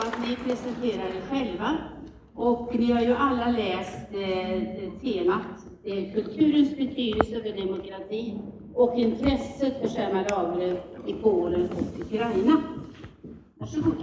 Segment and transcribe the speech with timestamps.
[0.00, 1.76] att ni presenterar er själva.
[2.34, 4.62] Och ni har ju alla läst eh,
[5.02, 8.42] temat eh, Kulturens betydelse för demokratin
[8.74, 12.62] och intresset för Selma Lagerlöf i Polen och Ukraina.
[13.58, 13.94] Varsågod.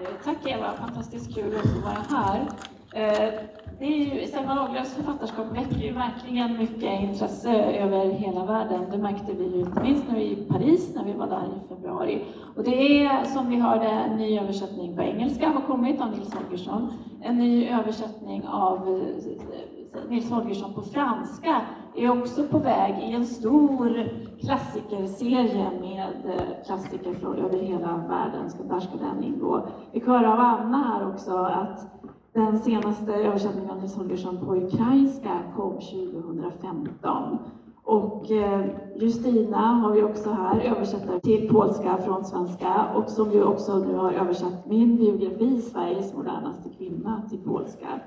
[0.00, 2.48] Eh, tack Eva, fantastiskt kul att få vara här.
[2.92, 3.34] Eh,
[3.78, 8.84] det är ju, Selma Lagerlöfs författarskap väcker ju verkligen mycket intresse över hela världen.
[8.90, 12.24] Det märkte vi ju inte minst nu i Paris när vi var där i februari.
[12.56, 16.34] Och det är som vi hörde en ny översättning på engelska har kommit av Nils
[16.34, 16.92] Holgersson.
[17.22, 21.60] En ny översättning av eh, Nils Holgersson på franska
[21.96, 24.08] är också på väg i en stor
[24.40, 28.50] klassikerserie med eh, klassiker från över hela världen.
[28.68, 29.68] Där ska den ingå.
[29.92, 31.97] Vi hör av Anna här också att
[32.38, 37.38] den senaste översättningen av Nils Holgersson på ukrainska kom 2015.
[37.84, 43.44] Och eh, Justina har vi också här, översättare till polska från svenska och som ju
[43.44, 48.00] också nu har översatt min biografi, Sveriges modernaste kvinna, till polska.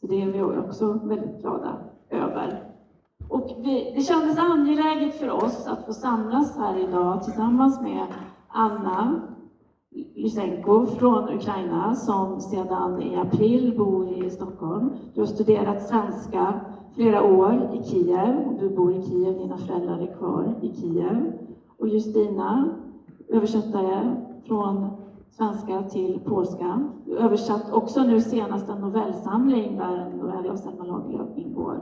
[0.00, 1.76] Så det är vi också väldigt glada
[2.10, 2.62] över.
[3.28, 8.06] Och vi, det kändes angeläget för oss att få samlas här idag tillsammans med
[8.48, 9.20] Anna
[9.90, 14.90] Lysenko från Ukraina som sedan i april bor i Stockholm.
[15.14, 16.60] Du har studerat svenska
[16.94, 18.56] flera år i Kiev.
[18.60, 21.32] Du bor i Kiev, dina föräldrar är kvar i Kiev.
[21.78, 22.74] Och Justina,
[23.28, 24.16] översättare
[24.46, 24.86] från
[25.30, 26.90] svenska till polska.
[27.06, 31.80] Du översatt också nu senast en novellsamling där en novell av Selma Lagerlöf ingår.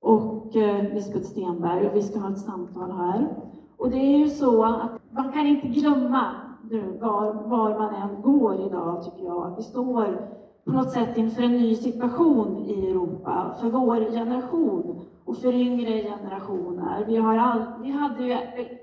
[0.00, 3.28] Och eh, Lisbeth Stenberg, och vi ska ha ett samtal här.
[3.76, 8.22] Och det är ju så att man kan inte glömma nu var, var man än
[8.22, 10.30] går idag, tycker jag, att vi står
[10.64, 16.02] på något sätt inför en ny situation i Europa för vår generation och för yngre
[16.02, 17.04] generationer.
[17.06, 18.36] Vi, har all, vi hade ju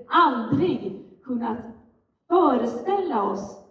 [0.07, 1.57] aldrig kunnat
[2.27, 3.63] föreställa oss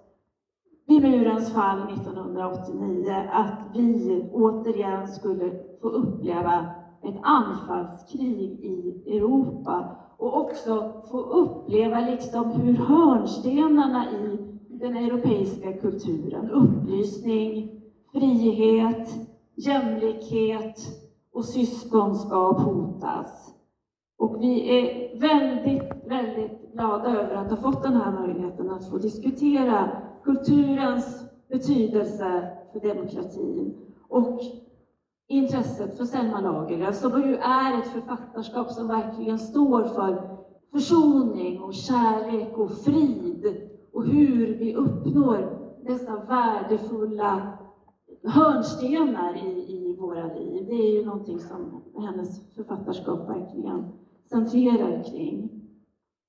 [0.87, 5.51] vid murens fall 1989 att vi återigen skulle
[5.81, 6.67] få uppleva
[7.03, 14.39] ett anfallskrig i Europa och också få uppleva liksom hur hörnstenarna i
[14.69, 17.81] den europeiska kulturen, upplysning,
[18.13, 19.09] frihet,
[19.55, 20.79] jämlikhet
[21.33, 23.55] och syskonskap hotas.
[24.19, 28.99] Och vi är väldigt, väldigt glada över att ha fått den här möjligheten att få
[28.99, 33.75] diskutera kulturens betydelse för demokratin
[34.09, 34.41] och
[35.29, 40.39] intresset för Selma Lagerlöf, alltså, som ju är ett författarskap som verkligen står för
[40.73, 47.59] försoning och kärlek och frid och hur vi uppnår dessa värdefulla
[48.25, 50.67] hörnstenar i, i våra liv.
[50.69, 53.93] Det är ju någonting som hennes författarskap verkligen
[54.25, 55.51] centrerar kring.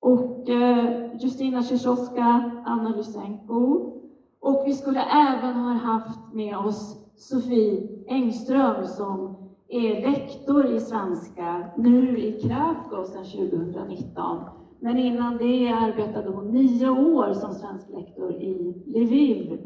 [0.00, 3.92] Och eh, Justina Szyszowska, Anna Lysenko
[4.40, 9.36] och vi skulle även ha haft med oss Sofie Engström som
[9.68, 14.40] är lektor i svenska nu i Krakow sedan 2019.
[14.80, 19.60] Men innan det arbetade hon nio år som svensk lektor i Lviv.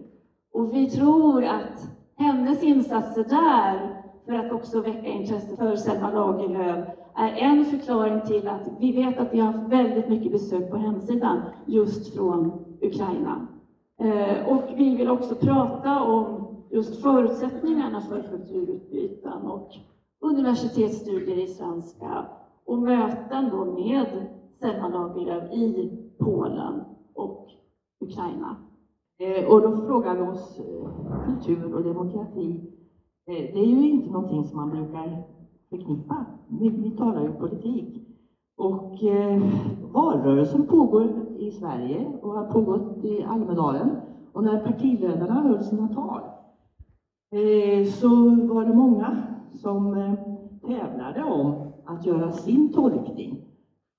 [0.53, 6.89] Och vi tror att hennes insatser där, för att också väcka intresse för Selma Lagerlöf,
[7.15, 10.77] är en förklaring till att vi vet att vi har haft väldigt mycket besök på
[10.77, 13.49] hemsidan just från Ukraina.
[14.01, 19.69] Eh, och vi vill också prata om just förutsättningarna för kulturutbyten och
[20.21, 22.27] universitetsstudier i svenska
[22.65, 24.27] och möten då med
[24.61, 26.81] Selma Lagerlöf i Polen
[27.15, 27.49] och
[28.01, 28.57] Ukraina.
[29.19, 32.61] Eh, och då frågar vi oss, eh, kultur och demokrati,
[33.27, 35.23] det är ju inte någonting som man brukar
[35.71, 36.27] förknippa.
[36.49, 38.09] Vi, vi talar ju politik.
[38.57, 39.43] Och eh,
[39.93, 43.91] valrörelsen pågår i Sverige och har pågått i Almedalen.
[44.33, 46.21] Och när partiledarna höll sina tal
[47.33, 49.17] Eh, så var det många
[49.55, 50.15] som eh,
[50.67, 53.45] tävlade om att göra sin tolkning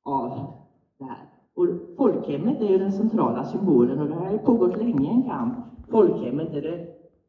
[0.03, 0.53] av
[0.99, 1.29] det här.
[1.55, 1.67] Och
[1.97, 5.53] folkhemmet är ju den centrala symbolen och det har ju pågått länge en kamp.
[5.89, 6.87] Folkhemmet, är det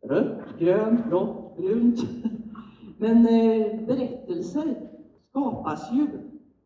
[0.08, 1.98] rött, grönt, blått, brunt?
[2.98, 4.74] Men eh, berättelser
[5.30, 6.06] skapas ju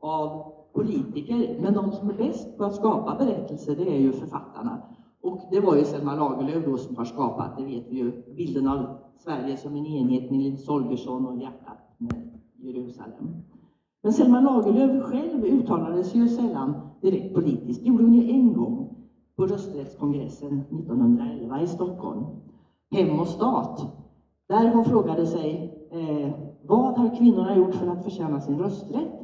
[0.00, 4.82] av politiker, men de som är bäst på att skapa berättelser, det är ju författarna.
[5.22, 8.69] Och det var ju Selma Lagerlöf då som har skapat, det vet vi ju, bilden
[8.69, 8.86] av
[9.19, 13.34] Sverige som en enhet med Nils Holgersson och hjärtat med Jerusalem.
[14.02, 17.80] Men Selma Lagerlöf själv uttalade sig ju sällan direkt politiskt.
[17.80, 18.96] Det gjorde hon ju en gång
[19.36, 22.25] på rösträttskongressen 1911 i Stockholm.
[22.90, 23.86] Hem och stat.
[24.48, 26.30] Där hon frågade sig eh,
[26.62, 29.18] vad har kvinnorna gjort för att förtjäna sin rösträtt?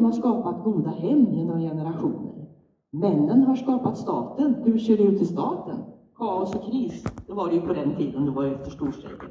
[0.00, 2.46] Jo, de har skapat goda hem genom generationer.
[2.90, 4.54] männen har skapat staten.
[4.64, 5.76] Hur ser det ut i staten?
[6.16, 9.28] Kaos och kris, det var det ju på den tiden, det var efter storstrejken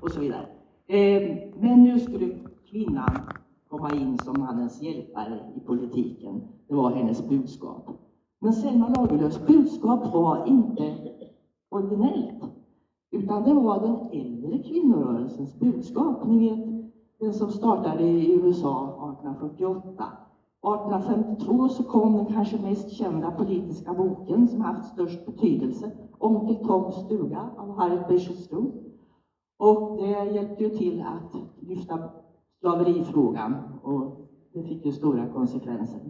[0.00, 0.46] och så vidare.
[0.86, 2.30] Eh, men nu skulle
[2.70, 3.20] kvinnan
[3.68, 6.42] komma in som mannens hjälpare i politiken.
[6.68, 7.88] Det var hennes budskap.
[8.40, 10.94] Men Selma Lagerlöfs budskap var inte
[11.70, 12.42] originellt,
[13.10, 16.26] utan det var den äldre kvinnorörelsens budskap.
[16.26, 16.77] Ni vet,
[17.20, 18.84] den som startade i USA
[19.20, 20.04] 1848.
[20.62, 26.94] 1852 så kom den kanske mest kända politiska boken som haft störst betydelse, Onkel Toms
[26.94, 28.72] stuga av Harriet Beecher Stowe.
[29.58, 31.98] Och det hjälpte ju till att lyfta
[32.60, 34.16] slaverifrågan och
[34.52, 36.00] det fick ju stora konsekvenser.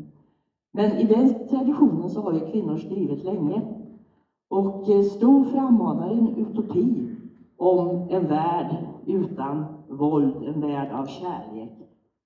[0.72, 3.62] Men i den traditionen så har ju kvinnor skrivit länge.
[4.49, 7.11] Och eh, Stor frammanar en utopi
[7.56, 8.76] om en värld
[9.06, 11.73] utan våld, en värld av kärlek.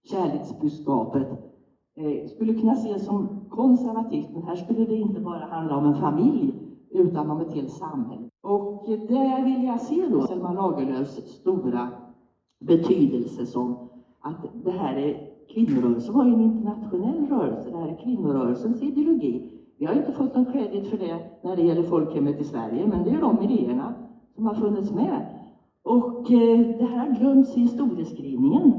[0.05, 1.29] Kärleksbudskapet
[1.97, 5.95] eh, skulle kunna ses som konservativt, men här skulle det inte bara handla om en
[5.95, 6.55] familj,
[6.91, 8.29] utan om ett helt samhälle.
[8.43, 11.89] Och där vill jag se då Selma Lagerlöfs stora
[12.61, 13.77] betydelse som
[14.21, 17.71] att det här är kvinnorörelsen var ju en internationell rörelse.
[17.71, 19.51] Det här är kvinnorörelsens ideologi.
[19.79, 23.05] Vi har inte fått någon credit för det när det gäller folkhemmet i Sverige, men
[23.05, 23.95] det är de idéerna
[24.35, 25.27] som har funnits med.
[25.83, 28.73] Och eh, det här glöms i historieskrivningen.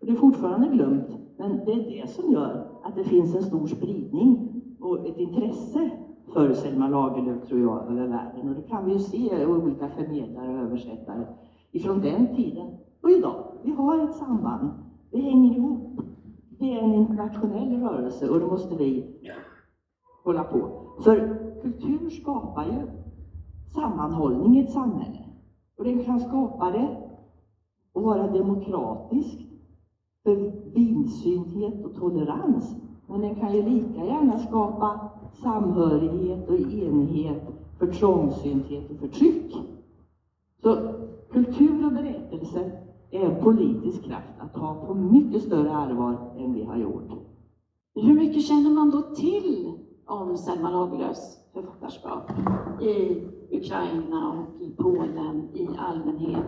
[0.00, 3.42] Och det är fortfarande glömt, men det är det som gör att det finns en
[3.42, 5.90] stor spridning och ett intresse
[6.32, 8.48] för Selma Lagerlöf, tror jag, över världen.
[8.48, 11.26] Och det kan vi ju se i olika förmedlare och översättare
[11.72, 12.68] ifrån den tiden
[13.02, 13.44] och idag.
[13.62, 14.70] Vi har ett samband.
[15.10, 16.00] Det hänger ihop.
[16.58, 19.06] Det är en internationell rörelse och det måste vi
[20.24, 20.86] hålla på.
[21.04, 22.90] För kultur skapar ju
[23.74, 25.29] sammanhållning i ett samhälle.
[25.80, 26.96] Och den kan skapa det
[27.92, 29.38] och vara demokratisk
[30.24, 30.36] för
[30.74, 32.74] vidsynthet och tolerans.
[33.06, 35.10] Men den kan ju lika gärna skapa
[35.42, 37.42] samhörighet och enighet
[37.78, 39.56] för trångsynthet och förtryck.
[40.62, 40.76] Så
[41.30, 42.70] kultur och berättelse
[43.10, 47.10] är en politisk kraft att ta på mycket större allvar än vi har gjort.
[47.94, 49.72] Hur mycket känner man då till
[50.06, 52.30] om Selma Lagerlöfs författarskap
[52.82, 56.46] i Ukraina och i Polen i allmänhet?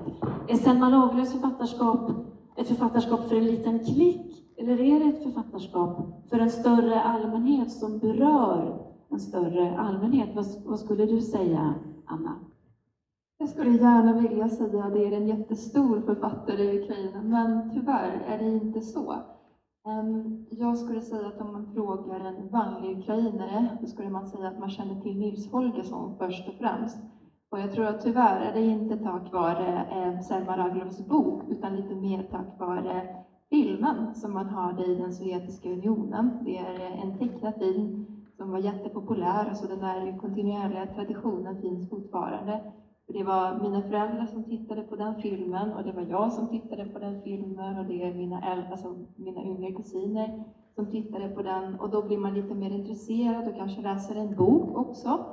[0.49, 2.11] Är Selma Lagerlöfs författarskap
[2.57, 4.55] ett författarskap för en liten klick?
[4.57, 10.29] Eller är det ett författarskap för en större allmänhet som berör en större allmänhet?
[10.35, 11.75] Vad, vad skulle du säga,
[12.07, 12.37] Anna?
[13.39, 18.23] Jag skulle gärna vilja säga att det är en jättestor författare i Ukraina, men tyvärr
[18.27, 19.15] är det inte så.
[19.85, 24.49] Ehm, jag skulle säga att om man frågar en vanlig ukrainare, då skulle man säga
[24.49, 26.99] att man känner till Nils Holgersson först och främst.
[27.51, 31.77] Och jag tror att tyvärr är det inte tack vare ehm, Selma Lagerlöfs bok, utan
[31.77, 33.17] lite mer tack vare
[33.51, 36.31] filmen som man hade i den sovjetiska unionen.
[36.45, 38.07] Det är en tecknad film
[38.37, 42.73] som var jättepopulär, så den där kontinuerliga traditionen finns fortfarande.
[43.13, 46.49] För det var mina föräldrar som tittade på den filmen och det var jag som
[46.49, 51.29] tittade på den filmen och det är mina, äldre, alltså mina yngre kusiner som tittade
[51.29, 55.25] på den och då blir man lite mer intresserad och kanske läser en bok också.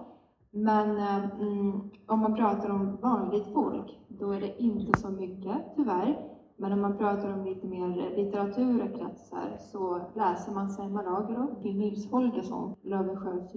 [0.51, 5.57] Men eh, mm, om man pratar om vanligt folk, då är det inte så mycket,
[5.75, 6.29] tyvärr.
[6.57, 12.75] Men om man pratar om lite mer litteraturkretsar så läser man Selma Lagerlöf, Nils Holgersson,
[12.83, 13.49] Löwensköld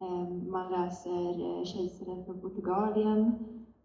[0.00, 3.32] Ehm, man läser eh, Kejsaren från Portugalien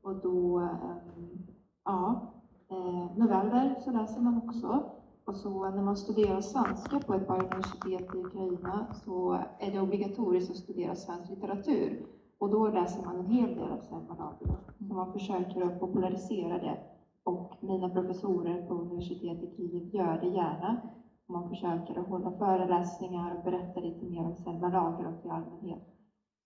[0.01, 1.47] och då, ehm,
[1.85, 2.33] ja,
[2.69, 4.83] eh, noveller så läser man också.
[5.25, 9.81] Och så när man studerar svenska på ett par universitet i Ukraina så är det
[9.81, 12.05] obligatoriskt att studera svensk litteratur.
[12.39, 14.77] Och då läser man en hel del av Selma Lagerlöf.
[14.87, 16.77] Så man försöker att popularisera det.
[17.23, 20.81] Och mina professorer på universitetet i Kiev gör det gärna.
[21.27, 26.00] Man försöker att hålla föreläsningar och berätta lite mer om Selma Lagerlöf i allmänhet.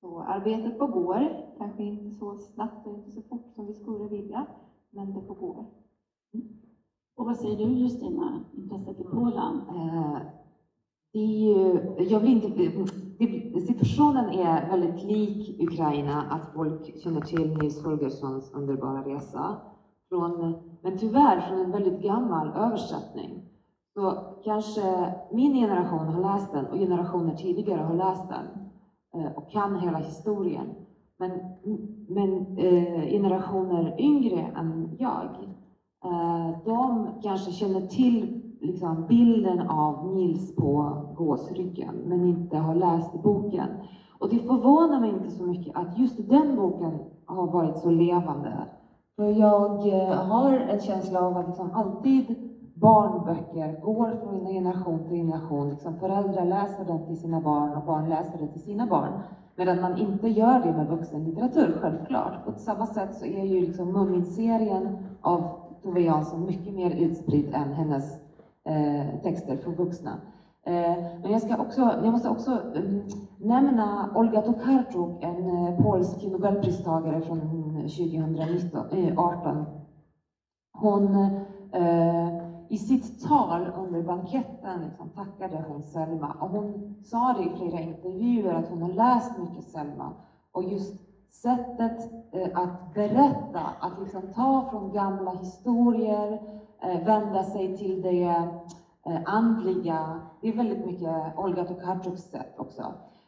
[0.05, 4.45] Så arbetet pågår, kanske inte så snabbt och inte så fort som vi skulle vilja,
[4.89, 5.65] men det pågår.
[6.33, 6.47] Mm.
[7.15, 9.61] Och vad säger du Justina, intresset i Polen?
[9.69, 10.17] Eh,
[11.13, 12.49] det är ju, jag vill inte,
[13.19, 19.57] det, situationen är väldigt lik Ukraina, att folk känner till Nils Holgerssons underbara resa.
[20.09, 23.41] Från, men tyvärr från en väldigt gammal översättning.
[23.93, 28.64] Så kanske min generation har läst den och generationer tidigare har läst den.
[29.15, 30.75] Eh, och kan hela historien.
[31.17, 31.31] Men,
[32.07, 35.29] men eh, generationer yngre än jag,
[36.05, 43.23] eh, de kanske känner till liksom, bilden av Nils på gåsryggen, men inte har läst
[43.23, 43.67] boken.
[44.19, 48.53] Och det förvånar mig inte så mycket att just den boken har varit så levande.
[49.15, 52.44] För jag eh, har en känsla av att liksom alltid
[52.75, 55.69] barnböcker går från generation till generation.
[55.69, 59.11] Liksom föräldrar läser den till sina barn och barn läser det till sina barn.
[59.55, 62.45] Medan man inte gör det med vuxenlitteratur, självklart.
[62.45, 65.49] På samma sätt så är ju liksom Mumin-serien av
[65.83, 68.13] Tove Jansson mycket mer utspridd än hennes
[68.63, 70.11] eh, texter för vuxna.
[70.65, 72.83] Eh, men jag, ska också, jag måste också eh,
[73.37, 79.57] nämna Olga Tokarczuk, en eh, polsk nobelpristagare från mm, 2018.
[79.57, 79.63] Eh,
[80.77, 81.15] Hon,
[81.71, 87.57] eh, i sitt tal under banketten liksom, tackade hon Selma och hon sa det i
[87.57, 90.13] flera intervjuer att hon har läst mycket Selma
[90.51, 96.41] och just sättet eh, att berätta, att liksom ta från gamla historier,
[96.81, 98.23] eh, vända sig till det
[99.05, 100.19] eh, andliga.
[100.41, 102.81] Det är väldigt mycket Olga Tokarczuks sätt också.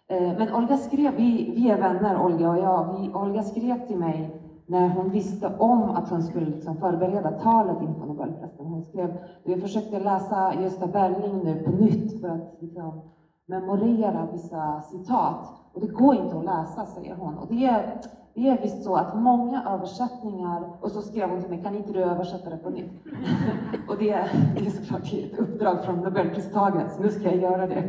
[0.07, 2.99] Eh, men Olga skrev, vi, vi är vänner, Olga och jag.
[2.99, 7.81] Vi, Olga skrev till mig när hon visste om att hon skulle liksom förbereda talet
[7.81, 8.46] inför Nobelpriset.
[8.77, 13.01] Hon skrev, jag försökte läsa Gösta Berling nu på nytt för att liksom,
[13.45, 15.47] memorera vissa citat.
[15.73, 17.37] Och det går inte att läsa, säger hon.
[17.37, 18.01] Och det är,
[18.33, 21.93] det är visst så att många översättningar, och så skrev hon till mig, kan inte
[21.93, 22.91] du översätta det på nytt?
[23.89, 27.83] och det, det är såklart ett uppdrag från Nobelpristagaren, så nu ska jag göra det.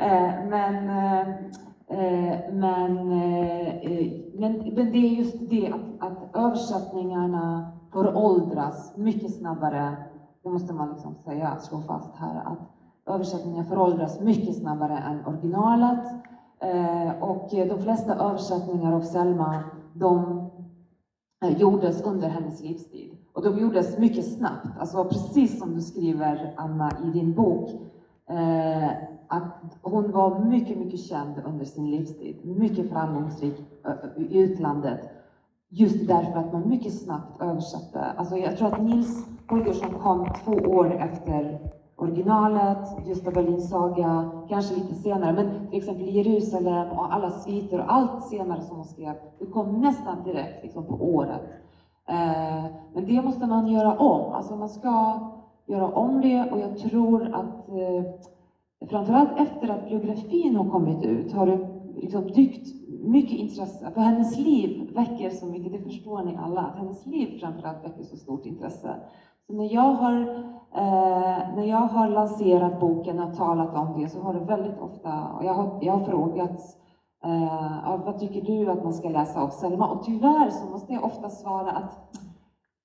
[0.00, 1.34] Eh, men, eh,
[1.88, 9.34] Eh, men, eh, eh, men, men det är just det att, att översättningarna föråldras mycket
[9.34, 9.96] snabbare,
[10.42, 12.58] det måste man liksom säga, slå fast här, att
[13.14, 16.04] översättningar föråldras mycket snabbare än originalet.
[17.20, 19.62] Och de flesta översättningar av Selma,
[19.94, 20.46] de
[21.40, 23.16] gjordes under hennes livstid.
[23.32, 27.70] Och de gjordes mycket snabbt, alltså precis som du skriver, Anna, i din bok.
[28.30, 28.88] Eh,
[29.28, 33.54] att hon var mycket, mycket känd under sin livstid, mycket framgångsrik
[34.16, 35.00] i utlandet.
[35.68, 38.00] Just därför att man mycket snabbt översatte.
[38.16, 41.58] Alltså jag tror att Nils Holgersson kom två år efter
[41.96, 47.92] originalet, Gösta Berlins saga, kanske lite senare, men till exempel Jerusalem och alla sviter och
[47.92, 51.42] allt senare som hon skrev, det kom nästan direkt liksom, på året.
[52.08, 52.64] Eh,
[52.94, 55.20] men det måste man göra om, alltså man ska
[55.66, 58.04] göra om det och jag tror att eh,
[58.88, 62.68] framförallt efter att biografin har kommit ut har det liksom dykt
[63.06, 67.40] mycket intresse, för hennes liv väcker så mycket, det förstår ni alla, att hennes liv
[67.40, 68.94] framförallt väcker så stort intresse.
[69.46, 70.20] Så när jag har,
[70.74, 75.28] eh, när jag har lanserat boken och talat om det så har det väldigt ofta,
[75.38, 76.76] och jag har, jag har frågats
[77.24, 79.88] eh, vad tycker du att man ska läsa av Selma?
[79.88, 82.16] Och tyvärr så måste jag ofta svara att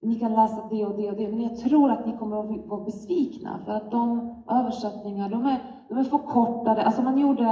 [0.02, 2.68] ni kan läsa det och det och det, men jag tror att ni kommer att
[2.68, 6.84] vara besvikna för att de översättningar, de är, de är förkortade.
[6.84, 7.44] Alltså man gjorde,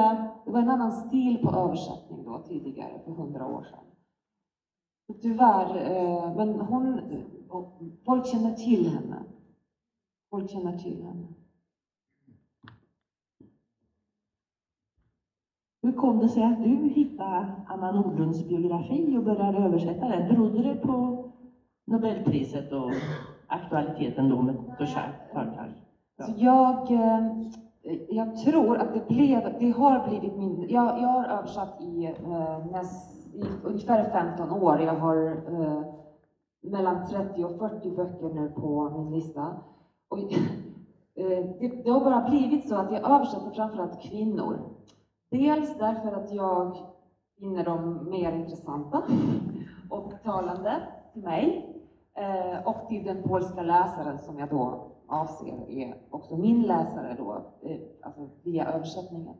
[0.45, 3.79] det var en annan stil på översättning då tidigare, för hundra år sedan.
[5.21, 7.01] Tyvärr, eh, men hon,
[8.05, 9.23] folk känner till henne.
[10.29, 11.27] Folk känner till henne.
[15.81, 20.27] Hur kom det sig att du hittade Anna Nordlunds biografi och började översätta den?
[20.27, 21.28] Berodde det på
[21.89, 22.91] Nobelpriset och
[23.47, 25.15] aktualiteten då med Duchamp?
[25.33, 26.25] Ja.
[26.37, 27.27] jag, eh,
[28.09, 30.65] jag tror att det blev, det har blivit mindre.
[30.65, 34.79] jag, jag har översatt i, eh, näst, i ungefär 15 år.
[34.81, 35.83] Jag har eh,
[36.61, 39.47] mellan 30 och 40 böcker nu på min lista.
[40.09, 40.19] Och,
[41.15, 44.59] eh, det, det har bara blivit så att jag översätter framförallt kvinnor.
[45.31, 46.77] Dels därför att jag
[47.39, 49.01] finner dem mer intressanta
[49.89, 50.75] och talande
[51.13, 51.68] till mig
[52.19, 57.31] eh, och till den polska läsaren som jag då avser är också min läsare då,
[57.61, 59.35] eh, alltså via översättningen.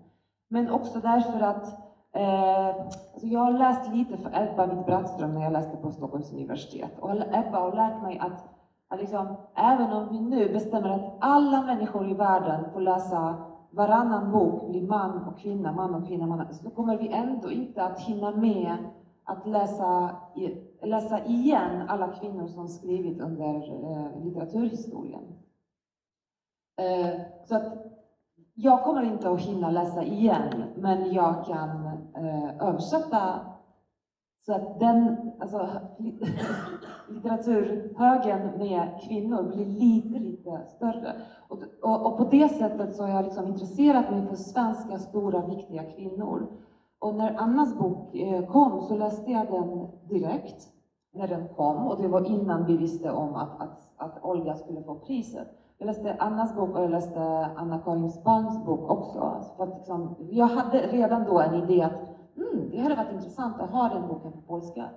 [0.48, 2.68] Men också därför att Eh,
[3.14, 7.00] alltså jag har läst lite för Ebba Witt-Brattström när jag läste på Stockholms universitet.
[7.00, 8.50] Och Ebba har lärt mig att,
[8.88, 13.36] att liksom, även om vi nu bestämmer att alla människor i världen får läsa
[13.72, 17.84] varannan bok, blir man och kvinna, man och kvinna, man, så kommer vi ändå inte
[17.84, 18.78] att hinna med
[19.30, 20.16] att läsa,
[20.82, 25.24] läsa igen alla kvinnor som skrivit under eh, litteraturhistorien.
[26.82, 27.74] Eh, så att
[28.54, 33.40] jag kommer inte att hinna läsa igen, men jag kan eh, översätta
[34.46, 35.70] så att den, alltså,
[37.10, 41.14] litteraturhögen med kvinnor blir lite, lite större.
[41.48, 45.46] Och, och, och, på det sättet så har jag liksom intresserat mig för svenska stora,
[45.46, 46.48] viktiga kvinnor.
[47.00, 50.68] Och när Annas bok eh, kom så läste jag den direkt
[51.14, 54.84] när den kom och det var innan vi visste om att, att, att Olga skulle
[54.84, 55.48] få priset.
[55.78, 57.22] Jag läste Annas bok och jag läste
[57.56, 59.44] Anna-Karin Spalms bok också.
[59.58, 63.60] För att liksom, jag hade redan då en idé att mm, det hade varit intressant
[63.60, 64.90] att ha den boken på polska.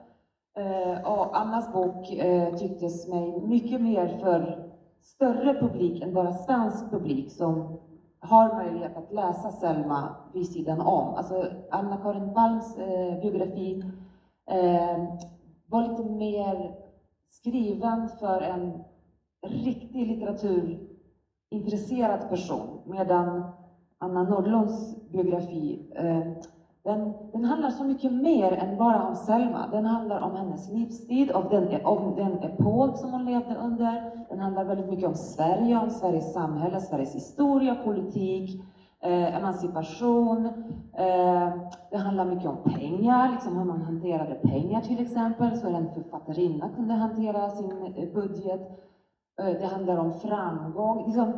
[0.56, 4.68] Eh, och Annas bok eh, tycktes mig mycket mer för
[5.02, 7.78] större publik än bara svensk publik som
[8.22, 11.14] har möjlighet att läsa Selma vid sidan om.
[11.14, 13.84] Alltså Anna-Karin Palms eh, biografi
[14.50, 15.04] eh,
[15.66, 16.74] var lite mer
[17.28, 18.84] skriven för en
[19.46, 23.52] riktig litteraturintresserad person medan
[23.98, 26.32] Anna Nordlunds biografi eh,
[26.84, 29.66] den, den handlar så mycket mer än bara om Selma.
[29.66, 34.12] Den handlar om hennes livstid, om den, om den epok som hon levde under.
[34.28, 38.60] Den handlar väldigt mycket om Sverige, om Sveriges samhälle, Sveriges historia, politik,
[39.02, 40.46] eh, emancipation.
[40.96, 41.52] Eh,
[41.90, 46.68] det handlar mycket om pengar, liksom hur man hanterade pengar till exempel, så en författarinna
[46.68, 48.60] kunde hantera sin eh, budget.
[49.40, 51.06] Eh, det handlar om framgång.
[51.06, 51.32] Liksom,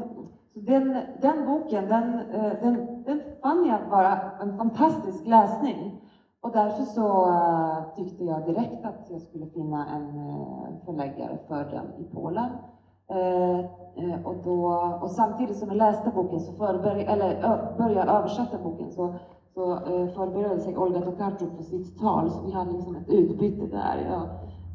[0.54, 6.00] den, den boken, den, eh, den, den fann jag vara en fantastisk läsning.
[6.40, 11.64] Och därför så eh, tyckte jag direkt att jag skulle finna en eh, förläggare för
[11.64, 12.50] den i Polen.
[14.24, 14.66] Och, då,
[15.02, 17.40] och samtidigt som jag läste boken, så förber, eller
[17.78, 19.14] började översätta boken, så,
[19.54, 19.76] så
[20.14, 24.06] förberedde sig Olga Tokarczuk för sitt tal, så vi hade liksom ett utbyte där.
[24.10, 24.28] Jag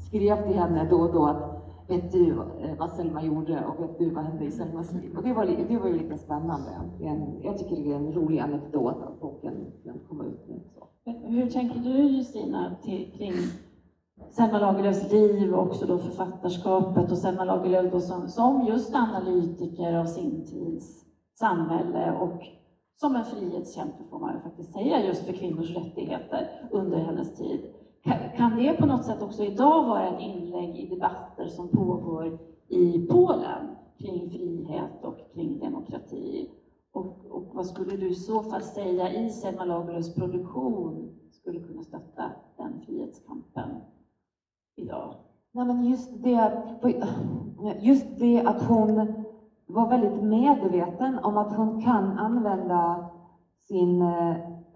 [0.08, 4.00] skrev till henne då och då att vet du eh, vad Selma gjorde och vet
[4.00, 5.17] du vad hände i Selmas liv?
[5.17, 6.69] Och det var, det var ju lite spännande.
[7.01, 9.72] En, jag tycker det är en rolig anekdot att boken
[10.10, 10.62] kom ut nu.
[10.74, 10.88] Så.
[11.27, 13.34] Hur tänker du Justina till, kring
[14.31, 19.93] Selma Lagerlöfs liv och också då författarskapet och Selma Lagerlöf då som, som just analytiker
[19.93, 21.05] av sin tids
[21.39, 22.41] samhälle och
[22.96, 27.60] som en frihetskämpe får man ju faktiskt säga just för kvinnors rättigheter under hennes tid.
[28.38, 33.08] Kan det på något sätt också idag vara ett inlägg i debatter som pågår i
[33.08, 36.50] Polen kring frihet och kring demokrati?
[36.91, 41.84] Och, och vad skulle du i så fall säga i Selma Lagerlöfs produktion skulle kunna
[41.84, 43.69] stötta den frihetskampen
[44.76, 45.15] idag?
[45.52, 46.63] Nej, men just, det,
[47.80, 49.24] just det att hon
[49.65, 53.10] var väldigt medveten om att hon kan använda
[53.58, 54.36] sin eh,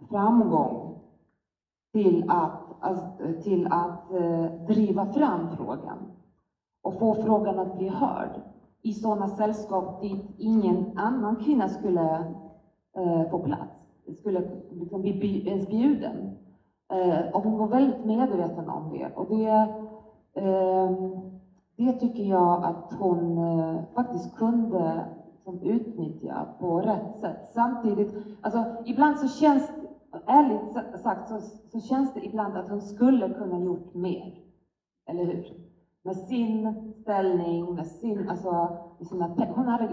[0.09, 0.99] framgång
[1.91, 3.07] till att Alltså,
[3.43, 5.97] till att eh, driva fram frågan
[6.83, 8.41] och få frågan att bli hörd
[8.81, 12.25] i sådana sällskap dit ingen annan kvinna skulle
[12.97, 13.87] eh, få plats,
[14.19, 14.41] skulle
[14.71, 16.37] liksom bli ens bjuden.
[16.93, 19.11] Eh, och hon var väldigt medveten om det.
[19.15, 19.49] Och det,
[20.33, 20.91] eh,
[21.77, 25.05] det tycker jag att hon eh, faktiskt kunde
[25.43, 27.49] som utnyttja på rätt sätt.
[27.53, 29.71] Samtidigt, alltså ibland så känns
[30.25, 31.39] ärligt sagt så,
[31.71, 34.33] så känns det ibland att hon skulle kunna gjort mer.
[35.09, 35.45] Eller hur?
[36.03, 39.89] Med sin ställning, med sin, alltså, med sina, hon hade,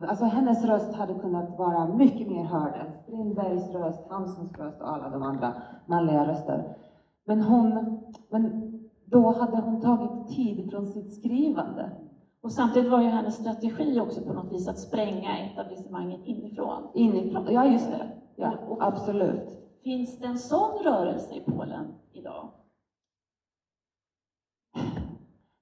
[0.00, 4.94] alltså hennes röst hade kunnat vara mycket mer hörd än Strindbergs röst, Hamsuns röst och
[4.94, 5.54] alla de andra
[5.86, 6.76] manliga röster.
[7.24, 8.00] Men hon,
[8.30, 8.72] men
[9.04, 11.90] då hade hon tagit tid från sitt skrivande.
[12.40, 16.82] Och samtidigt var ju hennes strategi också på något vis att spränga etablissemanget inifrån.
[16.94, 18.06] Inifrån, ja just det.
[18.40, 19.58] Ja, absolut.
[19.84, 22.48] Finns det en sån rörelse i Polen idag?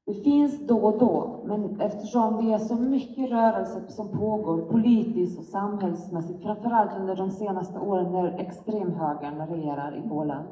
[0.06, 5.38] Det finns då och då, men eftersom det är så mycket rörelse som pågår politiskt
[5.38, 10.46] och samhällsmässigt, framförallt under de senaste åren när extremhögern regerar i Polen,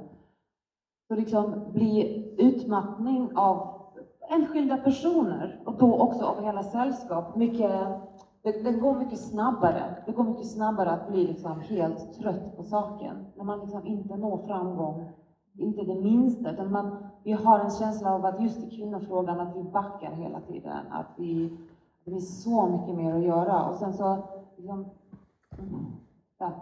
[1.09, 3.75] så liksom blir utmattning av
[4.31, 7.71] enskilda personer och då också av hela sällskap mycket
[8.45, 9.95] det, det, går mycket snabbare.
[10.07, 13.27] Det går mycket snabbare att bli liksom helt trött på saken.
[13.37, 15.05] När man liksom inte når framgång,
[15.59, 16.51] inte det minsta.
[16.51, 20.41] Utan man, vi har en känsla av att just i kvinnofrågan, att vi backar hela
[20.41, 20.87] tiden.
[20.91, 21.59] Att vi,
[22.05, 23.65] det finns så mycket mer att göra.
[23.69, 24.19] Och sen så,
[24.57, 24.87] liksom,
[26.39, 26.53] ja.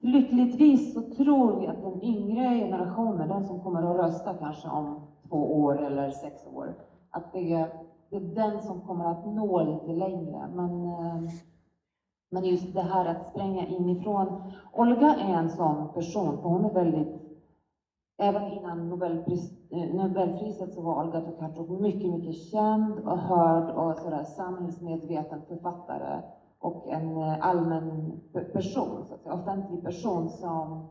[0.00, 5.00] Lyckligtvis så tror vi att den yngre generationen, den som kommer att rösta kanske om
[5.28, 6.74] två år eller sex år,
[7.10, 7.66] att det
[8.10, 10.48] det är den som kommer att nå lite längre.
[10.54, 11.32] Men, eh,
[12.30, 14.52] men just det här att spränga inifrån.
[14.72, 17.20] Olga är en sån person, för hon är väldigt
[18.22, 23.98] Även innan Nobelpris, eh, Nobelpriset så var Olga Tokarczuk mycket, mycket känd och hörd och
[23.98, 26.22] sådär samhällsmedveten författare
[26.58, 28.20] och en eh, allmän
[28.52, 30.88] person, så att säga, offentlig person som,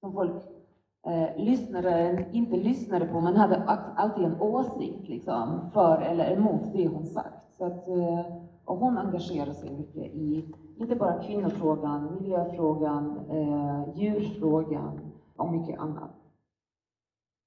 [0.00, 0.57] som folk
[1.06, 3.62] eh, lyssnare, inte lyssnade på, men hade
[3.96, 7.54] alltid en åsikt liksom, för eller emot det hon sagt.
[7.58, 8.26] Så att, eh,
[8.64, 15.00] och hon engagerar sig mycket i, inte bara kvinnofrågan, miljöfrågan, eh, djurfrågan
[15.36, 16.10] och mycket annat.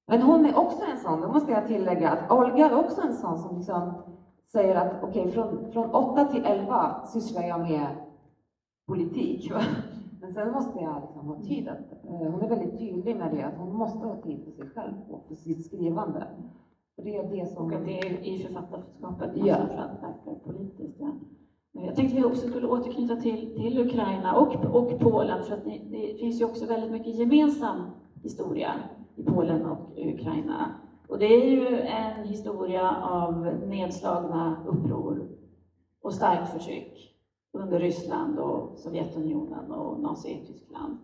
[0.08, 3.14] Men hon är också en sån, då måste jag tillägga att Olga är också en
[3.14, 3.94] sån som liksom
[4.52, 7.88] säger att okej, okay, från, från 8 till 11 sysslar jag med
[8.88, 9.52] politik.
[10.22, 13.44] Men sen måste jag liksom ha tid att, eh, hon är väldigt tydlig med det,
[13.44, 16.28] att hon måste ha tid för sig själv och för sitt skrivande.
[16.98, 17.66] Och det är det som...
[17.66, 19.56] Och att det är i författarskapet man Ja.
[19.56, 20.98] framförallt verkar politiskt.
[21.00, 21.12] Ja.
[21.72, 25.82] Jag tänkte vi också skulle återknyta till, till Ukraina och, och Polen, för att det,
[25.90, 27.82] det finns ju också väldigt mycket gemensam
[28.24, 28.72] historia
[29.16, 30.76] i Polen och Ukraina.
[31.08, 35.28] Och det är ju en historia av nedslagna uppror
[36.02, 37.11] och starkt förtryck
[37.54, 40.98] under Ryssland och Sovjetunionen och Nazityskland.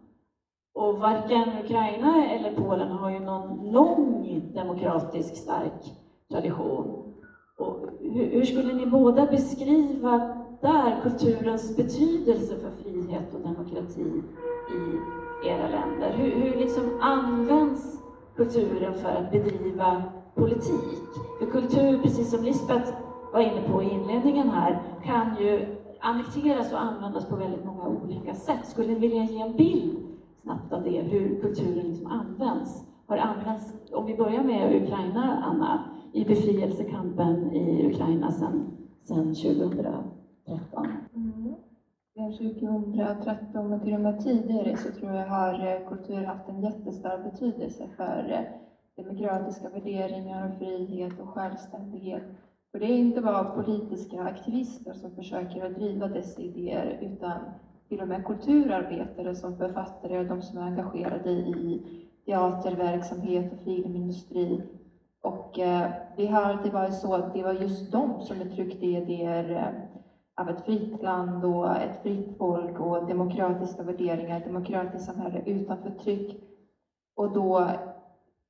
[0.74, 5.94] Och varken Ukraina eller Polen har ju någon lång demokratisk stark
[6.32, 7.14] tradition.
[7.58, 14.24] Och hur, skulle ni båda beskriva där kulturens betydelse för frihet och demokrati
[14.72, 16.14] i era länder?
[16.18, 18.00] Hur, hur liksom används
[18.36, 20.04] kulturen för att bedriva
[20.36, 21.00] politik?
[21.40, 22.94] För kultur, precis som Lisbeth
[23.34, 28.36] var inne på i inledningen här, kan ju annekteras och användas på väldigt många olika
[28.36, 28.66] sätt.
[28.66, 29.98] Skulle ni vilja ge en bild
[30.42, 32.84] snabbt av det, hur kulturen liksom används?
[33.08, 35.84] Har använts, om vi börjar med Ukraina, Anna,
[36.14, 40.88] i befrielsekampen i Ukraina sedan 2013?
[41.16, 41.56] Mm.
[42.14, 46.62] Sedan 2013 och till och med tidigare så tror jag har eh, kultur haft en
[46.62, 52.24] jättestor betydelse för eh, demokratiska värderingar och frihet och självständighet.
[52.78, 57.40] Och det är inte bara politiska aktivister som försöker att driva dessa idéer utan
[57.90, 61.82] till och med kulturarbetare som författare och de som är engagerade i
[62.26, 64.62] teaterverksamhet och filmindustri.
[65.22, 69.52] Och eh, det har alltid varit så att det var just de som uttryckte idéer
[69.52, 75.42] eh, av ett fritt land och ett fritt folk och demokratiska värderingar, ett demokratiskt samhälle
[75.46, 76.44] utan förtryck.
[77.16, 77.70] Och då,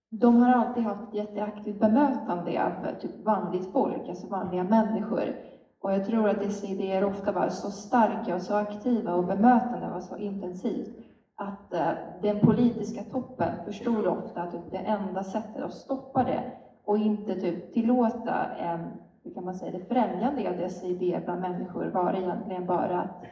[0.09, 5.35] de har alltid haft ett jätteaktivt bemötande av eh, typ vanligt folk, alltså vanliga människor.
[5.81, 9.89] Och jag tror att dessa idéer ofta var så starka och så aktiva och bemötande
[9.89, 10.97] var så intensivt
[11.35, 11.89] att eh,
[12.21, 16.43] den politiska toppen förstod ofta att typ, det enda sättet att stoppa det
[16.85, 18.79] och inte typ tillåta en,
[19.23, 23.23] hur kan man säga, det främjande av dessa idéer bland människor var egentligen bara att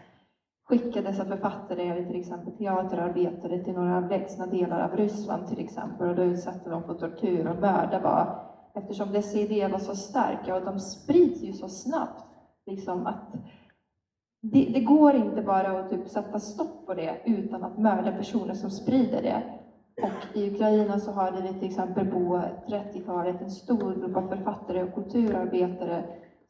[0.65, 6.09] skicka dessa författare eller till exempel teaterarbetare till några avlägsna delar av Ryssland till exempel
[6.09, 10.55] och då utsatte de för tortyr och värda var, eftersom dessa idéer var så starka
[10.55, 12.23] och de sprids ju så snabbt
[12.65, 13.33] liksom att
[14.41, 18.53] det, det går inte bara att typ sätta stopp på det utan att mörda personer
[18.53, 19.43] som sprider det.
[20.03, 24.83] Och i Ukraina så hade vi till exempel på 30-talet en stor grupp av författare
[24.83, 26.03] och kulturarbetare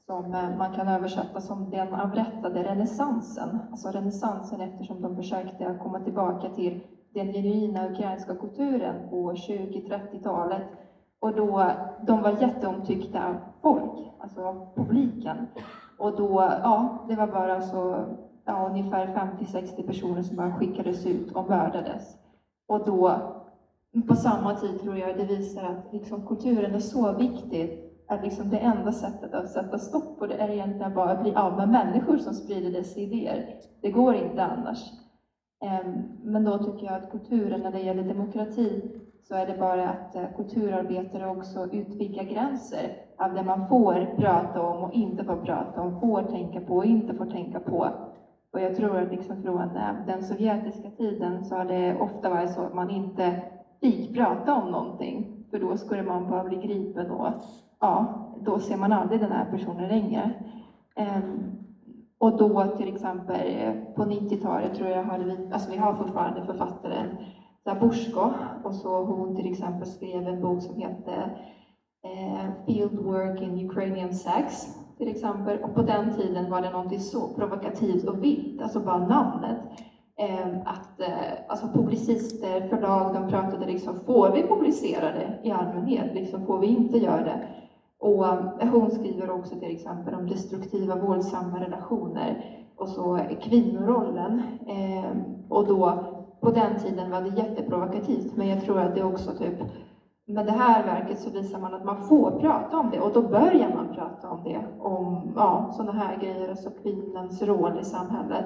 [0.05, 3.59] som eh, man kan översätta som den avrättade renässansen.
[3.71, 10.63] Alltså renässansen eftersom de försökte komma tillbaka till den genuina ukrainska kulturen på 20-30-talet.
[11.19, 11.71] Och då,
[12.07, 15.47] de var jätteomtyckta av folk, alltså av publiken.
[15.97, 18.05] Och då, ja, det var bara så,
[18.45, 22.17] ja, ungefär 50-60 personer som bara skickades ut och mördades.
[22.67, 23.19] Och då,
[24.07, 28.49] på samma tid tror jag det visar att liksom, kulturen är så viktig att liksom
[28.49, 31.69] det enda sättet att sätta stopp på det är egentligen bara att bli av med
[31.69, 33.55] människor som sprider dessa idéer.
[33.81, 34.91] Det går inte annars.
[35.61, 38.81] Ehm, men då tycker jag att kulturen, när det gäller demokrati,
[39.27, 44.61] så är det bara att eh, kulturarbetare också utvidgar gränser av det man får prata
[44.61, 47.87] om och inte får prata om, får tänka på och inte får tänka på.
[48.53, 52.51] Och jag tror att liksom från eh, den sovjetiska tiden så har det ofta varit
[52.51, 53.41] så att man inte
[53.81, 57.27] fick prata om någonting, för då skulle man bara bli gripen och
[57.79, 58.05] ja,
[58.41, 60.31] då ser man aldrig den här personen längre.
[60.95, 61.51] Ehm,
[62.17, 67.07] och då till exempel på 90-talet tror jag hade vi, alltså vi har fortfarande författaren
[67.63, 68.29] Zaborsko
[68.63, 71.29] och så hon till exempel skrev en bok som hette
[72.03, 74.65] eh, ”Fieldwork in Ukrainian Sex
[74.97, 75.63] till exempel.
[75.63, 79.57] Och på den tiden var det någonting så provokativt och vitt, alltså bara namnet.
[80.17, 86.13] Ehm, att eh, alltså publicister, förlag, de pratade liksom, får vi publicera det i allmänhet?
[86.13, 87.47] Liksom, får vi inte göra det?
[87.99, 92.45] Och eh, hon skriver också till exempel om destruktiva, våldsamma relationer
[92.77, 94.41] och så kvinnorollen.
[94.67, 95.11] Eh,
[95.49, 96.03] och då,
[96.41, 99.59] på den tiden var det jätteprovokativt, men jag tror att det också typ
[100.27, 103.21] med det här verket så visar man att man får prata om det och då
[103.21, 108.45] börjar man prata om det, om ja, sådana här grejer, alltså kvinnans roll i samhället.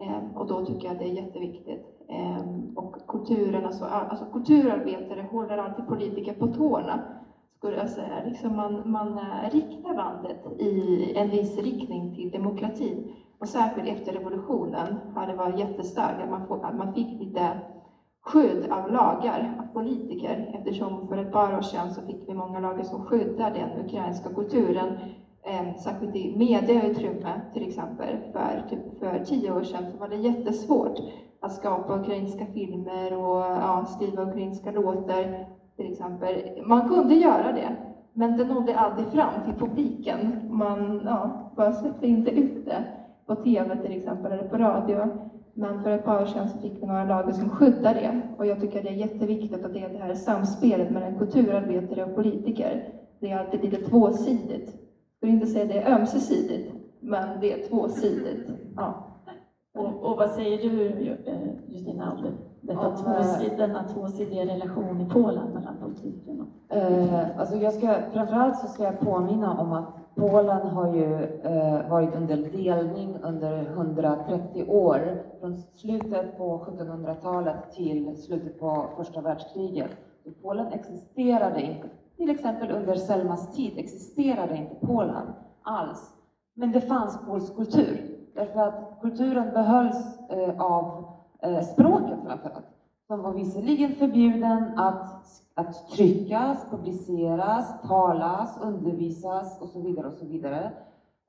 [0.00, 1.86] Eh, och då tycker jag det är jätteviktigt.
[2.08, 2.42] Eh,
[2.76, 7.00] och kulturen, alltså, alltså kulturarbetare håller alltid politiker på tårna,
[7.58, 8.24] skulle jag säga.
[8.24, 13.14] Liksom man, man eh, riktar landet i en viss riktning till demokrati.
[13.40, 17.60] Och särskilt efter revolutionen har det varit jättestarkt, att man, får, att man fick lite
[18.20, 22.60] skydd av lagar, av politiker, eftersom för ett par år sedan så fick vi många
[22.60, 24.98] lagar som skyddar den ukrainska kulturen,
[25.42, 28.16] eh, särskilt i medieutrymme till exempel.
[28.32, 30.98] För, typ, för tio år sedan så var det jättesvårt
[31.40, 35.46] att skapa ukrainska filmer och ja, skriva ukrainska låtar
[35.78, 36.62] till exempel.
[36.66, 37.76] Man kunde göra det,
[38.12, 40.18] Men det nådde aldrig fram till publiken.
[40.50, 42.84] Man ja, bara släppte inte ut det
[43.26, 45.08] på TV till exempel, eller på radio.
[45.54, 48.20] Men för ett par år sedan så fick vi några lagar som skyddar det.
[48.38, 52.14] Och jag tycker det är jätteviktigt att det är det här samspelet mellan kulturarbetare och
[52.14, 52.92] politiker.
[53.20, 54.76] Det är alltid lite tvåsidigt.
[55.20, 58.50] Jag vill inte säga det är ömsesidigt, men det är tvåsidigt.
[58.76, 59.04] Ja.
[59.74, 60.86] Och, och vad säger du,
[61.26, 66.76] eh, Justina, om det, detta tvåsid, denna tvåsidiga relation i Polen mellan politiken och...
[66.76, 71.90] Eh, alltså jag ska, framförallt så ska jag påminna om att Polen har ju eh,
[71.90, 79.90] varit under delning under 130 år, från slutet på 1700-talet till slutet på första världskriget.
[80.24, 85.26] Så Polen existerade inte, till exempel under Selmas tid existerade inte Polen
[85.62, 86.14] alls.
[86.54, 91.07] Men det fanns polsk kultur, därför att kulturen behölls eh, av
[91.42, 92.66] eh, språket framförallt,
[93.06, 95.04] som var visserligen förbjuden att,
[95.54, 100.72] att tryckas, publiceras, talas, undervisas och så vidare och så vidare.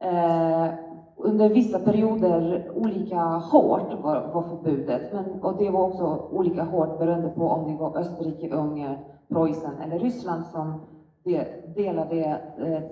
[0.01, 0.73] Eh,
[1.17, 6.99] under vissa perioder olika hårt var, var förbudet, men, och det var också olika hårt
[6.99, 10.81] beroende på om det var Österrike, Ungern, Preussen eller Ryssland som
[11.23, 12.83] det delade eh,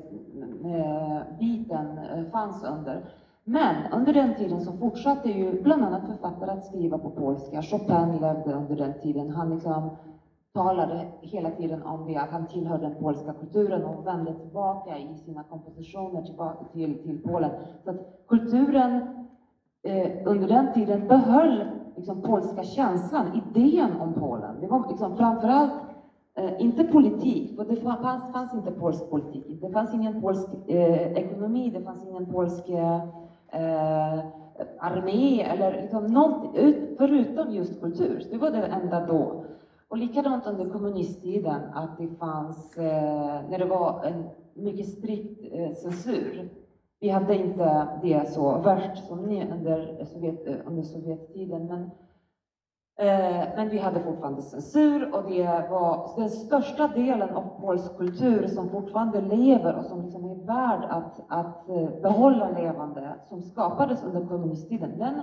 [0.72, 2.00] eh, biten
[2.32, 3.06] fanns under.
[3.50, 7.62] Men under den tiden så fortsatte ju bland annat författare att skriva på polska.
[7.62, 9.30] Chopin levde under den tiden.
[9.30, 9.90] Han liksom
[10.54, 15.16] talade hela tiden om det, att han tillhörde den polska kulturen och vände tillbaka i
[15.16, 17.52] sina kompositioner tillbaka till, till Polen.
[17.84, 19.02] Så att kulturen
[19.84, 21.64] eh, under den tiden behöll
[21.96, 24.56] liksom, polska känslan, idén om Polen.
[24.62, 25.74] Det var liksom, framförallt
[26.36, 29.62] eh, inte politik, för det fanns, fanns inte polsk politik.
[29.62, 33.02] Det fanns ingen polsk eh, ekonomi, det fanns ingen polsk eh,
[33.52, 34.20] Eh,
[34.80, 36.56] armé eller liksom något,
[36.98, 38.20] förutom just kultur.
[38.20, 39.44] Så det var det enda då.
[39.90, 45.72] Och likadant under kommunisttiden, att det fanns, eh, när det var en mycket strikt eh,
[45.72, 46.50] censur.
[47.00, 51.90] Vi hade inte det så värst som ni under, Sovjet, eh, under Sovjettiden, men,
[53.00, 58.48] Eh, men vi hade fortfarande censur och det var den största delen av polsk kultur
[58.48, 64.04] som fortfarande lever och som liksom är värd att, att eh, behålla levande, som skapades
[64.04, 64.98] under kommunisttiden.
[64.98, 65.22] Den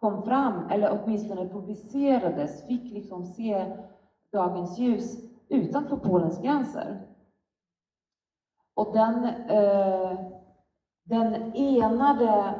[0.00, 3.76] kom fram, eller åtminstone publicerades, fick liksom se
[4.32, 5.16] dagens ljus
[5.48, 7.00] utanför Polens gränser.
[8.74, 10.18] Och den, eh,
[11.04, 12.54] den enade,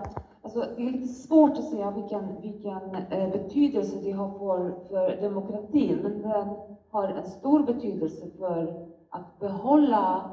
[0.46, 5.20] alltså det är lite svårt att säga vilken, vilken eh, betydelse det har för, för
[5.20, 6.48] demokratin, men den
[6.90, 10.30] har en stor betydelse för att behålla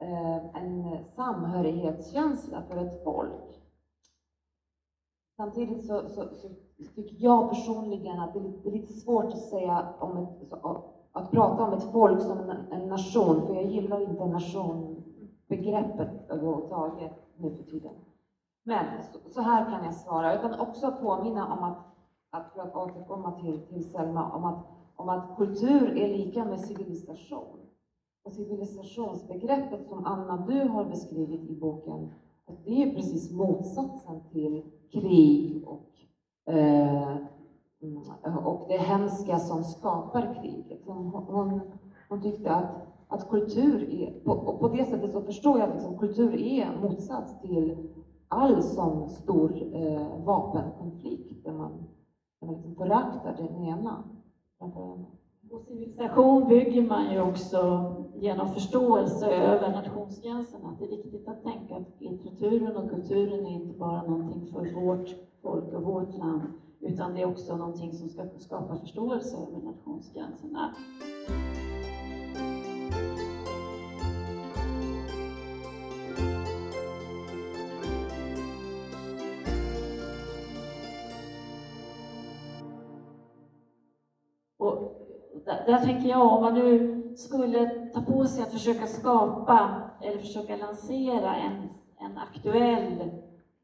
[0.00, 3.62] eh, en samhörighetskänsla för ett folk.
[5.36, 6.48] Samtidigt så, så, så,
[6.94, 10.52] tycker jag personligen att det är lite, det är lite svårt att säga om ett,
[11.12, 17.12] att prata om ett folk som en, en nation, för jag gillar inte nationbegreppet överhuvudtaget
[17.36, 17.92] nu för tiden.
[18.62, 20.38] Men så, så, här kan jag svara.
[20.38, 21.78] utan också påminna om att,
[22.30, 26.60] att för att återkomma till, till Selma, om att, om att kultur är lika med
[26.60, 27.58] civilisation.
[28.24, 32.12] Och civilisationsbegreppet som Anna, du har beskrivit i boken,
[32.46, 35.90] att det är precis motsatsen till krig och,
[36.54, 37.16] eh,
[37.82, 40.80] mm, och det hemska som skapar kriget.
[40.84, 41.60] Hon, hon,
[42.08, 45.74] hon tyckte att, att kultur är, på, och på det sättet så förstår jag att
[45.74, 47.76] liksom, kultur är motsats till
[48.30, 51.72] all sån stor eh, vapenkonflikt där man,
[52.40, 54.04] där man liksom föraktar den ena
[55.50, 60.76] Och civilisation bygger man ju också genom förståelse över nationsgränserna.
[60.78, 65.08] Det är viktigt att tänka att litteraturen och kulturen är inte bara någonting för vårt
[65.42, 66.42] folk och vårt land,
[66.80, 70.74] utan det är också någonting som ska skapa förståelse över nationsgränserna.
[85.44, 90.18] Där, där tänker jag, om man nu skulle ta på sig att försöka skapa eller
[90.18, 93.10] försöka lansera en, en aktuell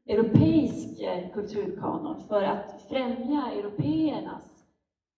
[0.07, 4.63] europeisk eh, kulturkanon för att främja européernas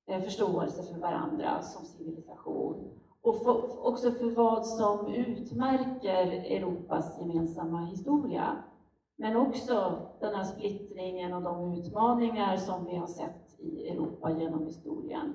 [0.08, 7.86] eh, förståelse för varandra som civilisation och för, också för vad som utmärker Europas gemensamma
[7.86, 8.63] historia.
[9.17, 14.65] Men också den här splittringen och de utmaningar som vi har sett i Europa genom
[14.65, 15.34] historien.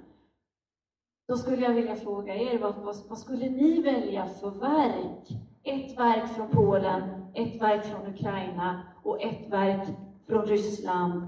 [1.26, 5.28] Då skulle jag vilja fråga er, vad, vad, vad, skulle ni välja för verk?
[5.62, 7.02] Ett verk från Polen,
[7.34, 9.88] ett verk från Ukraina och ett verk
[10.28, 11.26] från Ryssland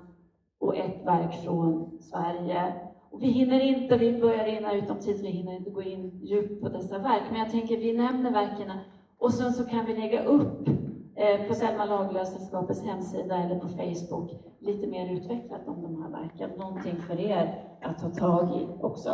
[0.60, 2.74] och ett verk från Sverige.
[3.10, 6.20] Och vi hinner inte, vi börjar rinna ut om tid, vi hinner inte gå in
[6.22, 8.72] djupt på dessa verk, men jag tänker vi nämner verken
[9.18, 10.68] Och sen så kan vi lägga upp
[11.14, 16.50] eh, på Selma Lagerlöf-sällskapets hemsida eller på Facebook lite mer utvecklat om de här verken.
[16.50, 19.10] Någonting för er att ta tag i också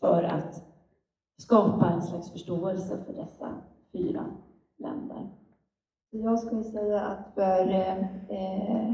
[0.00, 0.64] för att
[1.38, 3.54] skapa en slags förståelse för dessa
[3.92, 4.24] fyra
[4.78, 5.28] länder.
[6.10, 8.90] Jag skulle säga att för eh,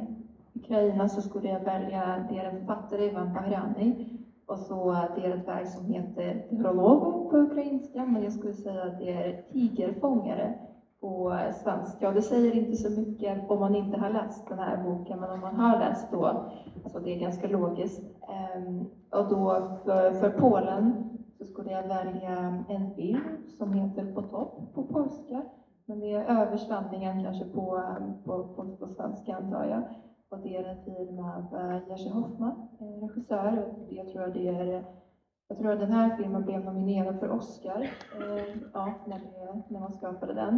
[0.55, 6.47] Ukraina så skulle jag välja deras författare Ivan Bahrani och så deras verk som heter
[6.51, 10.59] Prologo på ukrainska, men jag skulle säga att det är Tigerfångare
[11.03, 12.09] på svenska.
[12.09, 15.31] Och det säger inte så mycket om man inte har läst den här boken, men
[15.31, 16.51] om man har läst då,
[16.85, 18.03] alltså det är ganska logiskt.
[18.29, 23.21] Ehm, och då för, för Polen så skulle jag välja en film
[23.59, 25.43] som heter På topp på polska,
[25.87, 27.83] men det är översvämningen kanske på,
[28.25, 29.83] på, på, på svenska antar jag.
[30.31, 32.69] Och det är en film av eh, Jerzy Hoffman,
[33.01, 33.65] regissör.
[33.69, 34.85] Och jag tror att det är
[35.48, 37.83] jag tror att den här filmen blev nominerad för Oscar
[38.20, 40.55] eh, ja, när, det, när man skapade den.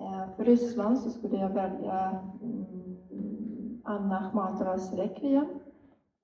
[0.00, 5.46] Eh, för Ryssland så skulle jag välja mm, Anna Akhmatovas Requiem.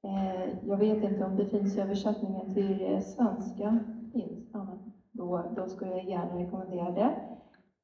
[0.05, 3.79] Eh, jag vet inte om det finns översättningen till eh, svenska.
[4.13, 4.53] Finns,
[5.13, 7.15] då, då skulle jag gärna rekommendera det.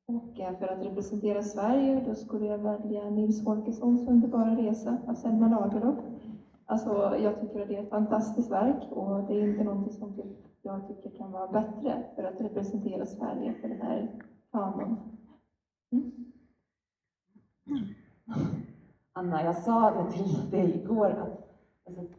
[0.07, 5.15] Och eh, för att representera Sverige då skulle jag välja Nils Holgerssons underbara resa av
[5.15, 5.97] Selma Lagerlöf.
[6.67, 10.15] Alltså, jag tycker att det är ett fantastiskt verk och det är inte någonting som
[10.15, 14.21] typ jag tycker kan vara bättre för att representera Sverige för den här
[14.53, 14.97] kanon.
[15.93, 16.13] Mm.
[19.13, 22.15] Anna, jag sa det till dig igår att alltså,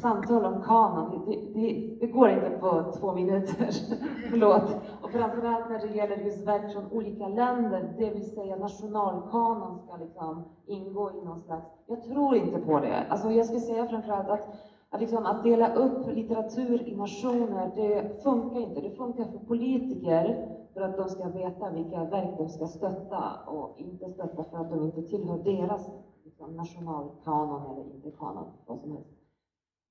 [0.00, 3.68] samtal om kanon, det, det, det, går inte på två minuter.
[4.30, 4.76] Förlåt.
[5.02, 9.96] Och framförallt när det gäller just verk från olika länder, det vill säga nationalkanon ska
[9.96, 11.66] liksom ingå i någon slags...
[11.86, 13.06] Jag tror inte på det.
[13.08, 14.48] Alltså jag skulle säga framförallt att,
[14.90, 18.80] att, liksom, att dela upp litteratur i nationer, det funkar inte.
[18.80, 23.74] Det funkar för politiker för att de ska veta vilka verk de ska stötta och
[23.76, 25.90] inte stötta för att de inte tillhör deras
[26.24, 29.21] liksom, nationalkanon eller inte kanon, vad som helst.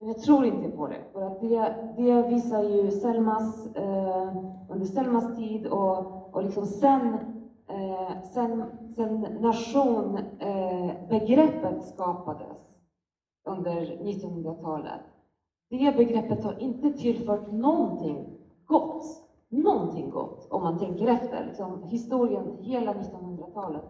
[0.02, 4.36] Men jag tror inte på det, för att det, det visar ju Selmas, eh,
[4.70, 7.14] under Selmas tid och, och liksom sen,
[7.68, 8.64] eh, sen,
[8.96, 12.58] sen nationbegreppet eh, skapades
[13.46, 15.02] under 1900-talet.
[15.70, 19.04] Det begreppet har inte tillfört någonting gott,
[19.50, 23.86] någonting gott om man tänker efter, liksom historien hela 1900-talet.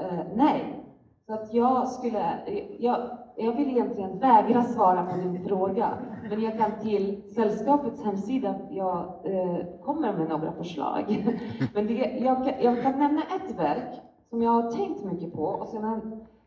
[0.00, 0.84] Eh, nej,
[1.26, 2.38] så att jag skulle,
[2.78, 5.98] jag, jag vill egentligen vägra svara på din fråga,
[6.30, 11.24] men jag kan till sällskapets hemsida, jag eh, kommer med några förslag.
[11.74, 15.68] Men det, jag, jag, kan nämna ett verk som jag har tänkt mycket på och
[15.68, 16.00] som jag,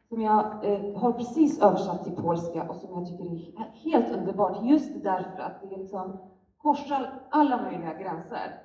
[0.09, 4.63] som jag eh, har precis översatt till polska och som jag tycker är helt underbart
[4.63, 6.17] just därför att det liksom
[6.57, 8.61] korsar alla möjliga gränser.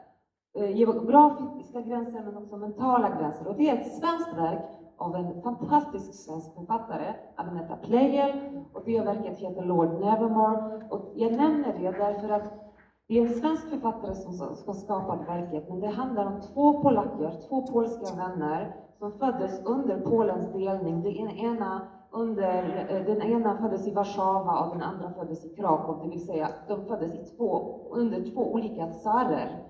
[0.58, 3.48] Eh, geografiska gränser men också mentala gränser.
[3.48, 8.32] Och det är ett svenskt verk av en fantastisk svensk författare, Agneta Pleijel,
[8.72, 10.88] och bioverket heter Lord Nevermore.
[10.90, 12.70] Och jag nämner det därför att
[13.08, 17.48] det är en svensk författare som ska skapat verket, men det handlar om två polacker,
[17.48, 21.02] två polska vänner, som föddes under Polens delning.
[21.02, 26.00] Den ena, under, eh, den ena föddes i Warszawa och den andra föddes i Krakow,
[26.02, 29.69] det vill säga de föddes i två, under två olika tsarer.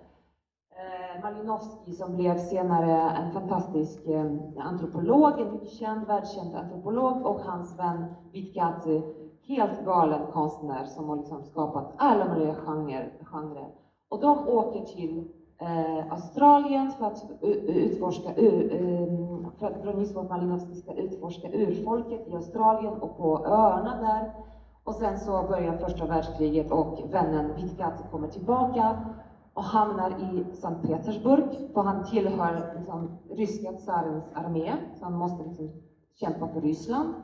[1.22, 4.26] Malinowski som blev senare en fantastisk eh,
[4.58, 9.02] antropolog, en mycket känd, världskänd antropolog och hans vän Vitkazi,
[9.46, 13.12] helt galen konstnär som har liksom skapat alla möjliga genrer.
[13.24, 13.66] Genre.
[14.08, 15.28] Och de åker till
[15.58, 17.24] eh, Australien för att
[17.66, 23.96] utforska ur, eh, för att Bronisław Malinowski ska utforska urfolket i Australien och på öarna
[24.00, 24.32] där.
[24.84, 28.98] Och sen så börjar första världskriget och vännen Vitkazi kommer tillbaka
[29.54, 35.44] och hamnar i Sankt Petersburg, för han tillhör liksom, ryska tsarens armé, så han måste
[35.44, 35.70] liksom,
[36.14, 37.14] kämpa för Ryssland.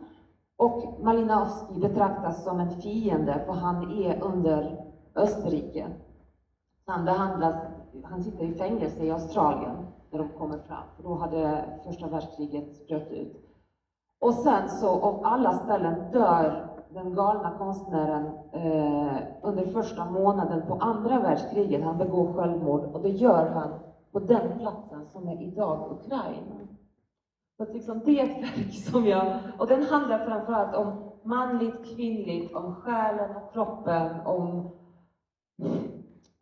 [0.57, 5.87] Och Malinowski betraktas som en fiende, för han är under Österrike.
[6.87, 7.57] Han behandlas,
[8.05, 9.77] han sitter i fängelse i Australien
[10.11, 13.37] när de kommer fram, för då hade första världskriget bröt ut.
[14.21, 20.75] Och sen så, av alla ställen, dör den galna konstnären eh, under första månaden på
[20.75, 21.85] andra världskriget.
[21.85, 23.71] Han begår självmord och det gör han
[24.13, 26.57] på den platsen som är idag Ukraina.
[27.57, 29.39] Så att liksom det är ett verk som jag...
[29.59, 34.71] Och den handlar framförallt om manligt, kvinnligt, om själen och kroppen, om,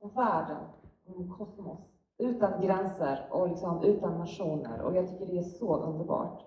[0.00, 0.62] om världen,
[1.06, 1.78] om kosmos.
[2.18, 4.82] Utan gränser och liksom utan nationer.
[4.82, 6.44] Och jag tycker det är så underbart.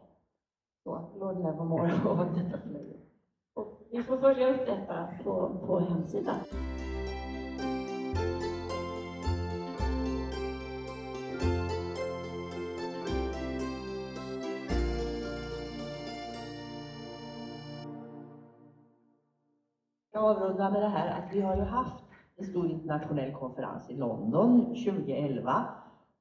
[0.83, 2.17] Så, Lord Nevermore och
[3.91, 6.35] vi får följa upp detta på, på hemsidan.
[20.13, 22.03] Jag avrundar med det här att vi har ju haft
[22.37, 25.65] en stor internationell konferens i London 2011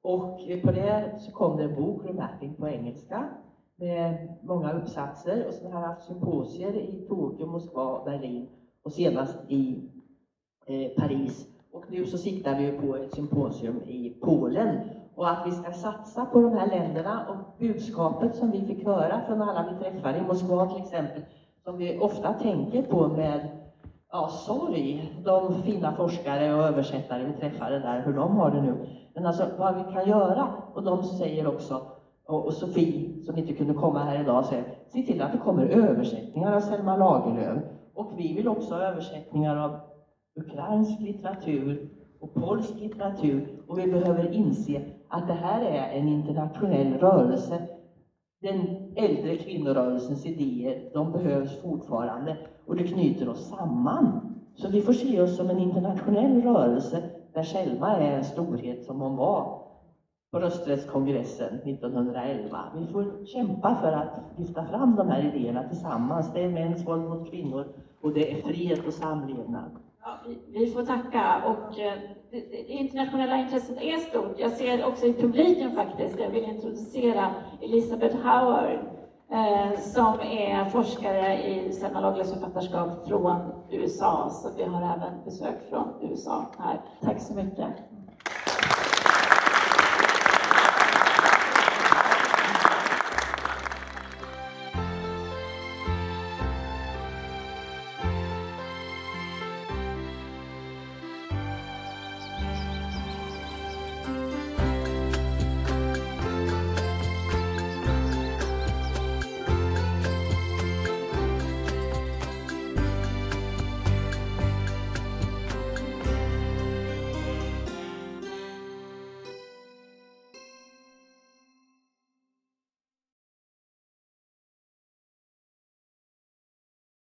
[0.01, 3.29] och på det så kom det en bok, Remapping, på engelska
[3.77, 8.47] med många uppsatser och sen har vi haft symposier i Tokyo, Moskva, Berlin
[8.83, 9.89] och senast i
[10.65, 11.47] eh, Paris.
[11.71, 14.79] Och nu så siktar vi på ett symposium i Polen
[15.15, 19.21] och att vi ska satsa på de här länderna och budskapet som vi fick höra
[19.27, 21.21] från alla vi träffade i Moskva till exempel,
[21.63, 23.47] som vi ofta tänker på med
[24.11, 28.87] ja, sorg, de fina forskare och översättare vi träffade där, hur de har det nu.
[29.13, 31.81] Men alltså vad vi kan göra, och de säger också,
[32.27, 35.65] och, och Sofie som inte kunde komma här idag säger, se till att det kommer
[35.65, 37.63] översättningar av Selma Lagerlöf.
[37.93, 39.79] Och vi vill också ha översättningar av
[40.35, 43.47] ukrainsk litteratur och polsk litteratur.
[43.67, 47.61] Och vi behöver inse att det här är en internationell rörelse.
[48.41, 54.33] Den äldre kvinnorörelsens idéer, de behövs fortfarande och det knyter oss samman.
[54.55, 57.03] Så vi får se oss som en internationell rörelse
[57.33, 59.66] där Selma är en storhet som hon var
[60.31, 62.57] på rösträttskongressen 1911.
[62.75, 66.33] Vi får kämpa för att lyfta fram de här idéerna tillsammans.
[66.33, 67.67] Det är mäns våld mot kvinnor
[68.01, 69.71] och det är fred och samlevnad.
[70.01, 71.93] Ja, vi, vi får tacka och eh,
[72.31, 74.39] det, det internationella intresset är stort.
[74.39, 78.79] Jag ser också i publiken faktiskt, jag vill introducera Elisabeth Howard
[79.31, 85.69] eh, som är forskare i Selma Lagerlöfs författarskap från USA, så vi har även besök
[85.69, 86.81] från USA här.
[87.01, 87.73] Tack så mycket.